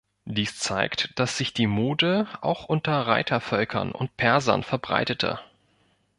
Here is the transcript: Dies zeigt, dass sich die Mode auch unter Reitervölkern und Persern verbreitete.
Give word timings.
Dies 0.25 0.57
zeigt, 0.57 1.11
dass 1.19 1.37
sich 1.37 1.53
die 1.53 1.67
Mode 1.67 2.27
auch 2.41 2.65
unter 2.65 3.05
Reitervölkern 3.05 3.91
und 3.91 4.17
Persern 4.17 4.63
verbreitete. 4.63 5.39